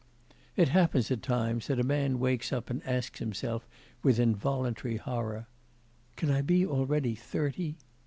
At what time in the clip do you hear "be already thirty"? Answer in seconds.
6.41-7.77